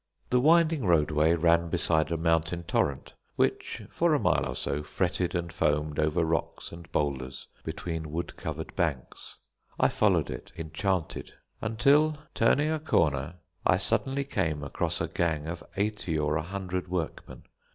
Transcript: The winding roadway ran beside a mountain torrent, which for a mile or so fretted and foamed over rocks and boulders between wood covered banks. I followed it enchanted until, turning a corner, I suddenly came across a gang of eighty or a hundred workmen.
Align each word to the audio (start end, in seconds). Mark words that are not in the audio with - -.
The 0.31 0.39
winding 0.39 0.83
roadway 0.83 1.35
ran 1.35 1.69
beside 1.69 2.11
a 2.11 2.17
mountain 2.17 2.63
torrent, 2.63 3.13
which 3.35 3.83
for 3.91 4.15
a 4.15 4.19
mile 4.19 4.47
or 4.47 4.55
so 4.55 4.81
fretted 4.81 5.35
and 5.35 5.53
foamed 5.53 5.99
over 5.99 6.25
rocks 6.25 6.71
and 6.71 6.91
boulders 6.91 7.47
between 7.63 8.09
wood 8.11 8.35
covered 8.35 8.75
banks. 8.75 9.35
I 9.79 9.89
followed 9.89 10.31
it 10.31 10.53
enchanted 10.57 11.33
until, 11.61 12.17
turning 12.33 12.71
a 12.71 12.79
corner, 12.79 13.35
I 13.63 13.77
suddenly 13.77 14.23
came 14.23 14.63
across 14.63 15.01
a 15.01 15.07
gang 15.07 15.45
of 15.45 15.63
eighty 15.77 16.17
or 16.17 16.35
a 16.35 16.41
hundred 16.41 16.87
workmen. 16.87 17.43